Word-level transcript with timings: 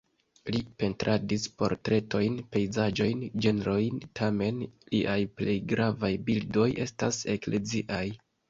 Li 0.53 0.59
pentradis 0.83 1.43
portretojn, 1.61 2.39
pejzaĝojn, 2.55 3.21
ĝenrojn, 3.47 4.01
tamen 4.21 4.65
liaj 4.95 5.19
plej 5.41 5.57
gravaj 5.75 6.13
bildoj 6.31 6.69
estas 6.89 7.25
ekleziaj. 7.37 8.05